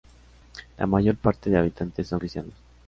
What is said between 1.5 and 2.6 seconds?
de habitantes son cristianos.